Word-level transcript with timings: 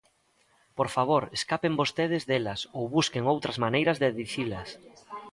¡Por 0.77 0.89
favor, 0.95 1.23
escapen 1.37 1.77
vostedes 1.81 2.23
delas 2.29 2.61
ou 2.77 2.83
busquen 2.95 3.23
outras 3.33 3.57
maneiras 3.65 3.97
de 4.03 4.09
dicilas! 4.21 4.69